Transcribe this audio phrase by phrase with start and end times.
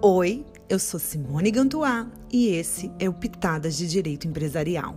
[0.00, 4.96] Oi, eu sou Simone Gantuá e esse é o Pitadas de Direito Empresarial.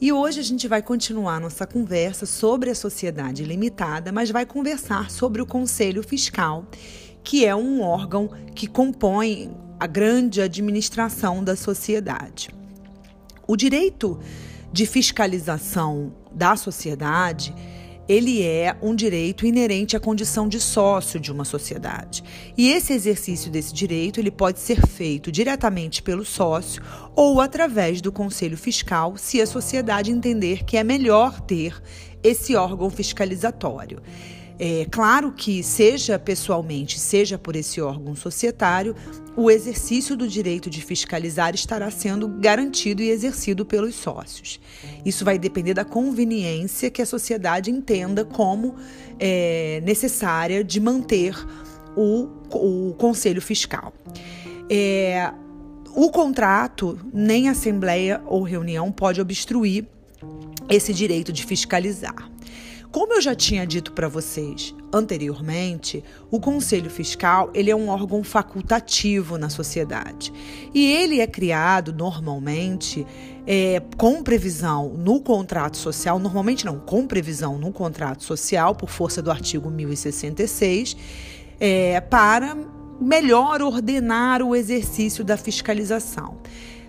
[0.00, 5.08] E hoje a gente vai continuar nossa conversa sobre a sociedade limitada, mas vai conversar
[5.08, 6.66] sobre o Conselho Fiscal,
[7.22, 12.48] que é um órgão que compõe a grande administração da sociedade.
[13.46, 14.18] O direito
[14.72, 17.54] de fiscalização da sociedade
[18.08, 22.22] ele é um direito inerente à condição de sócio de uma sociedade.
[22.56, 26.82] E esse exercício desse direito ele pode ser feito diretamente pelo sócio
[27.16, 31.80] ou através do conselho fiscal, se a sociedade entender que é melhor ter
[32.22, 34.02] esse órgão fiscalizatório.
[34.58, 38.94] É claro que, seja pessoalmente, seja por esse órgão societário,
[39.36, 44.60] o exercício do direito de fiscalizar estará sendo garantido e exercido pelos sócios.
[45.04, 48.76] Isso vai depender da conveniência que a sociedade entenda como
[49.18, 51.34] é, necessária de manter
[51.96, 53.92] o, o conselho fiscal.
[54.70, 55.32] É,
[55.96, 59.86] o contrato, nem assembleia ou reunião pode obstruir
[60.68, 62.33] esse direito de fiscalizar.
[62.94, 68.22] Como eu já tinha dito para vocês anteriormente, o Conselho Fiscal ele é um órgão
[68.22, 70.32] facultativo na sociedade
[70.72, 73.04] e ele é criado normalmente
[73.48, 79.20] é, com previsão no contrato social, normalmente não, com previsão no contrato social por força
[79.20, 80.96] do artigo 1066,
[81.58, 82.56] é, para
[83.00, 86.38] melhor ordenar o exercício da fiscalização.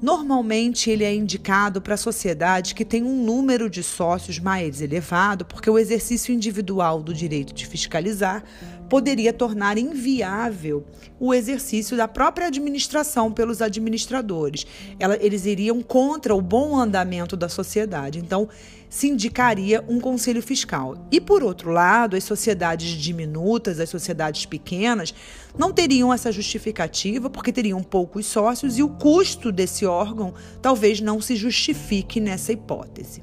[0.00, 5.70] Normalmente ele é indicado para sociedades que têm um número de sócios mais elevado, porque
[5.70, 8.44] o exercício individual do direito de fiscalizar
[8.88, 10.84] poderia tornar inviável
[11.18, 14.66] o exercício da própria administração pelos administradores.
[14.98, 18.18] Ela, eles iriam contra o bom andamento da sociedade.
[18.18, 18.48] Então,
[18.88, 20.96] se indicaria um conselho fiscal.
[21.10, 25.14] E, por outro lado, as sociedades diminutas, as sociedades pequenas,
[25.58, 31.20] não teriam essa justificativa, porque teriam poucos sócios e o custo desse órgão talvez não
[31.20, 33.22] se justifique nessa hipótese.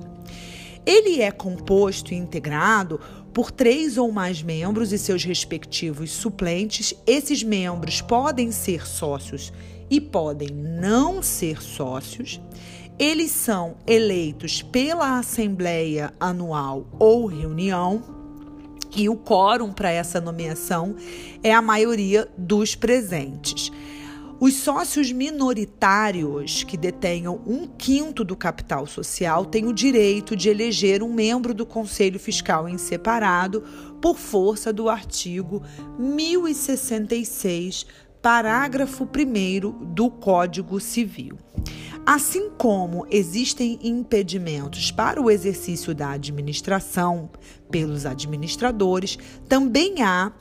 [0.86, 3.00] Ele é composto e integrado
[3.34, 6.94] por três ou mais membros e seus respectivos suplentes.
[7.08, 9.52] Esses membros podem ser sócios
[9.90, 12.40] e podem não ser sócios.
[13.00, 18.04] Eles são eleitos pela Assembleia Anual ou Reunião.
[18.96, 20.96] E o quórum para essa nomeação
[21.42, 23.72] é a maioria dos presentes.
[24.44, 31.02] Os sócios minoritários que detenham um quinto do capital social têm o direito de eleger
[31.02, 33.64] um membro do Conselho Fiscal em separado
[34.02, 35.64] por força do artigo
[35.98, 37.86] 1066,
[38.22, 41.38] parágrafo 1 do Código Civil.
[42.06, 47.30] Assim como existem impedimentos para o exercício da administração
[47.72, 49.18] pelos administradores,
[49.48, 50.34] também há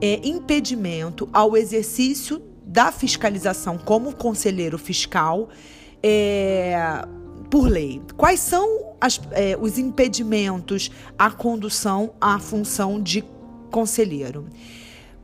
[0.00, 5.48] é, impedimento ao exercício da fiscalização como conselheiro fiscal
[6.00, 7.04] é,
[7.50, 8.00] por lei.
[8.16, 10.88] Quais são as, é, os impedimentos
[11.18, 13.24] à condução à função de
[13.72, 14.46] conselheiro?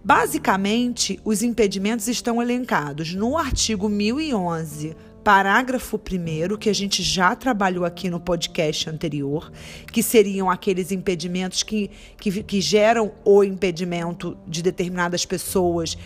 [0.02, 7.84] Basicamente, os impedimentos estão elencados no artigo 1011, parágrafo 1, que a gente já trabalhou
[7.84, 9.52] aqui no podcast anterior,
[9.92, 15.96] que seriam aqueles impedimentos que, que, que geram o impedimento de determinadas pessoas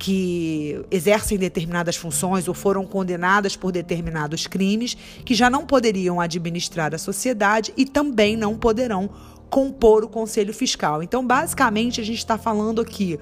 [0.00, 4.96] que exercem determinadas funções ou foram condenadas por determinados crimes,
[5.26, 9.10] que já não poderiam administrar a sociedade e também não poderão
[9.50, 11.02] compor o conselho fiscal.
[11.02, 13.20] Então, basicamente, a gente está falando aqui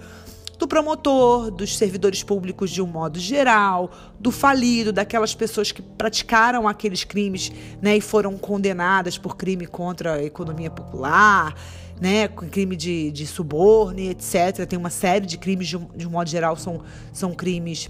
[0.58, 6.66] do promotor, dos servidores públicos de um modo geral, do falido, daquelas pessoas que praticaram
[6.66, 11.54] aqueles crimes né, e foram condenadas por crime contra a economia popular,
[12.00, 14.66] né, crime de, de suborno, etc.
[14.68, 16.82] Tem uma série de crimes, de, de um modo geral, são,
[17.12, 17.88] são crimes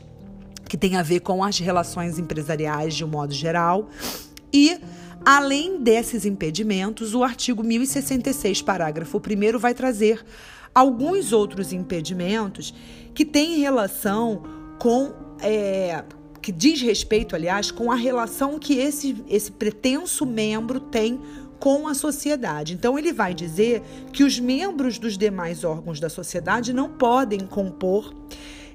[0.69, 3.89] que têm a ver com as relações empresariais de um modo geral.
[4.53, 4.79] E
[5.25, 10.25] Além desses impedimentos, o artigo 1066, parágrafo 1, vai trazer
[10.75, 12.75] alguns outros impedimentos
[13.15, 14.43] que têm relação
[14.79, 15.13] com.
[15.41, 16.05] É,
[16.41, 21.21] que diz respeito, aliás, com a relação que esse, esse pretenso membro tem
[21.59, 22.73] com a sociedade.
[22.73, 23.83] Então, ele vai dizer
[24.13, 28.15] que os membros dos demais órgãos da sociedade não podem compor,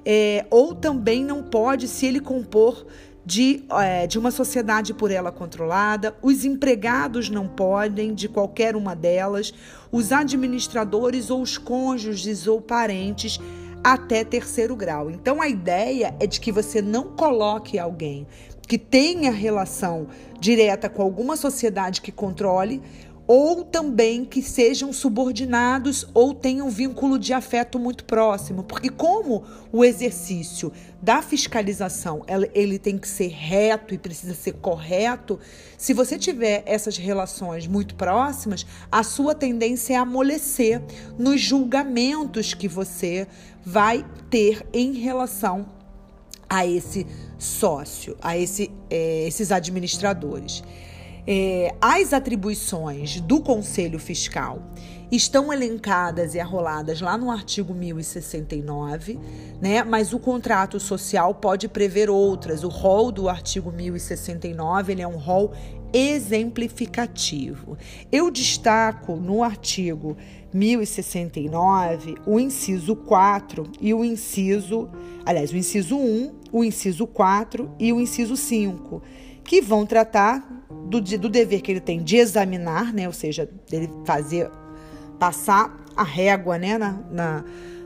[0.04, 2.86] é, ou também não pode, se ele compor
[3.24, 8.94] de, é, de uma sociedade por ela controlada, os empregados não podem, de qualquer uma
[8.94, 9.54] delas,
[9.90, 13.40] os administradores ou os cônjuges ou parentes
[13.82, 15.10] até terceiro grau.
[15.10, 18.26] Então a ideia é de que você não coloque alguém
[18.66, 20.06] que tenha relação
[20.40, 22.80] direta com alguma sociedade que controle
[23.26, 29.84] ou também que sejam subordinados ou tenham vínculo de afeto muito próximo, porque como o
[29.84, 32.22] exercício da fiscalização
[32.54, 35.38] ele tem que ser reto e precisa ser correto,
[35.78, 40.82] se você tiver essas relações muito próximas, a sua tendência é amolecer
[41.18, 43.26] nos julgamentos que você
[43.64, 45.66] vai ter em relação
[46.48, 47.06] a esse
[47.38, 50.62] sócio, a esse, é, esses administradores.
[51.26, 54.62] É, as atribuições do Conselho Fiscal
[55.10, 59.18] estão elencadas e arroladas lá no artigo 1069,
[59.60, 59.82] né?
[59.84, 62.64] Mas o contrato social pode prever outras.
[62.64, 65.52] O rol do artigo 1069 ele é um rol
[65.92, 67.78] exemplificativo.
[68.10, 70.16] Eu destaco no artigo
[70.52, 74.90] 1069 o inciso 4 e o inciso,
[75.24, 79.00] aliás, o inciso 1, o inciso 4 e o inciso 5,
[79.44, 80.63] que vão tratar
[81.00, 84.50] do, do dever que ele tem de examinar, né, ou seja, dele fazer,
[85.18, 87.44] passar a régua né, na, na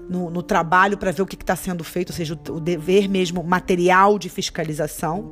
[0.09, 3.09] no, no, trabalho para ver o que está sendo feito, ou seja, o, o, dever
[3.09, 5.31] mesmo material de fiscalização.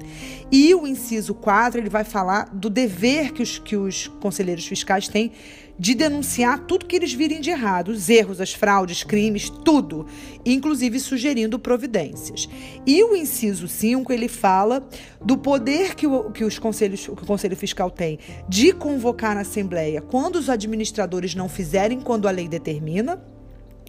[0.50, 5.08] E o inciso 4, ele vai falar do dever que os, que os conselheiros fiscais
[5.08, 5.32] têm
[5.78, 10.06] de denunciar tudo que eles virem de errado, os erros, as fraudes, crimes, tudo,
[10.44, 12.48] inclusive sugerindo providências.
[12.86, 14.86] E o inciso 5, ele fala
[15.22, 18.18] do poder que, o, que, os conselhos, que o Conselho Fiscal tem
[18.48, 23.22] de convocar na Assembleia quando os administradores não fizerem quando a lei determina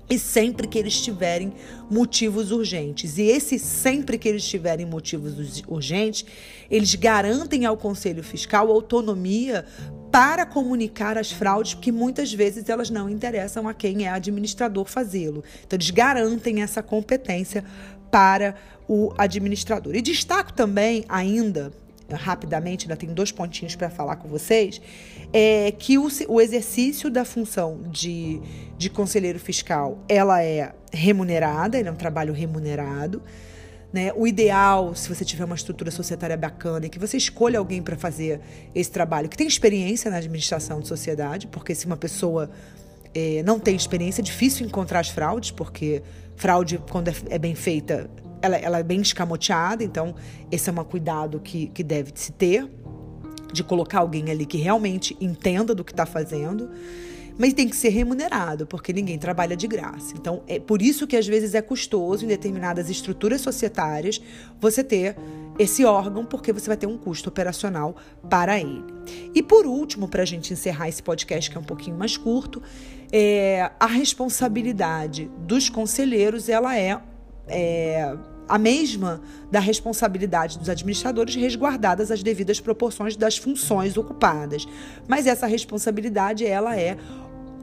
[0.09, 1.53] e sempre que eles tiverem
[1.89, 3.17] motivos urgentes.
[3.17, 6.25] E esse sempre que eles tiverem motivos urgentes,
[6.69, 9.65] eles garantem ao Conselho Fiscal autonomia
[10.11, 15.43] para comunicar as fraudes, porque muitas vezes elas não interessam a quem é administrador fazê-lo.
[15.65, 17.63] Então eles garantem essa competência
[18.09, 18.55] para
[18.87, 19.95] o administrador.
[19.95, 21.73] E destaco também ainda
[22.15, 24.81] rapidamente, ainda tenho dois pontinhos para falar com vocês,
[25.33, 28.41] é que o, o exercício da função de,
[28.77, 33.21] de conselheiro fiscal, ela é remunerada, ele é um trabalho remunerado.
[33.91, 34.11] Né?
[34.15, 37.95] O ideal, se você tiver uma estrutura societária bacana, é que você escolha alguém para
[37.95, 38.41] fazer
[38.75, 42.49] esse trabalho, que tem experiência na administração de sociedade, porque se uma pessoa
[43.13, 46.01] é, não tem experiência, é difícil encontrar as fraudes, porque
[46.35, 48.09] fraude, quando é, é bem feita,
[48.41, 50.15] ela, ela é bem escamoteada, então
[50.51, 52.69] esse é um cuidado que, que deve se ter,
[53.51, 56.69] de colocar alguém ali que realmente entenda do que está fazendo,
[57.37, 60.13] mas tem que ser remunerado, porque ninguém trabalha de graça.
[60.15, 64.21] Então, é por isso que às vezes é custoso em determinadas estruturas societárias
[64.59, 65.15] você ter
[65.59, 67.95] esse órgão, porque você vai ter um custo operacional
[68.29, 68.83] para ele.
[69.33, 72.61] E por último, para a gente encerrar esse podcast, que é um pouquinho mais curto,
[73.11, 76.99] é, a responsabilidade dos conselheiros ela é
[77.47, 78.15] é,
[78.47, 84.67] a mesma da responsabilidade dos administradores, resguardadas as devidas proporções das funções ocupadas.
[85.07, 86.97] Mas essa responsabilidade ela é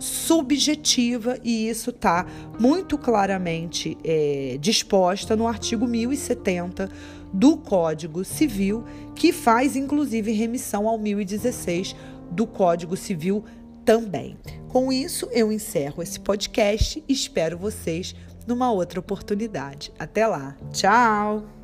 [0.04, 2.26] subjetiva e isso está
[2.58, 6.90] muito claramente é, disposta no artigo 1070
[7.32, 8.84] do Código Civil,
[9.14, 11.96] que faz inclusive remissão ao 1016
[12.30, 13.44] do Código Civil
[13.84, 14.36] também.
[14.68, 18.14] Com isso, eu encerro esse podcast e espero vocês
[18.46, 19.92] numa outra oportunidade.
[19.98, 20.56] Até lá.
[20.72, 21.63] Tchau!